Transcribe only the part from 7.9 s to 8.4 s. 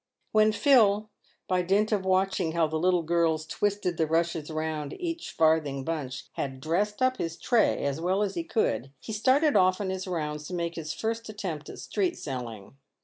well as